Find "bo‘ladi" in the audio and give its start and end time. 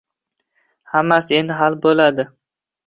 1.87-2.29